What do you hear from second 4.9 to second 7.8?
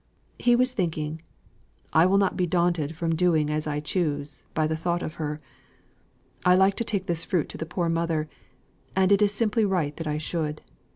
of her. I like to take this fruit to the